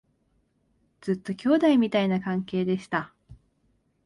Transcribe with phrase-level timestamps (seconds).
[1.01, 3.13] ずっと兄弟みたいな関係でした